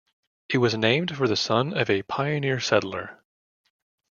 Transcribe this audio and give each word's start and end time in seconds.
It 0.49 0.57
was 0.57 0.73
named 0.75 1.15
for 1.15 1.27
the 1.27 1.35
son 1.35 1.77
of 1.77 1.87
a 1.91 2.01
pioneer 2.01 2.59
settler. 2.59 3.19